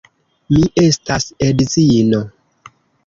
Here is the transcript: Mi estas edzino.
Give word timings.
Mi 0.53 0.61
estas 0.83 1.27
edzino. 1.49 2.23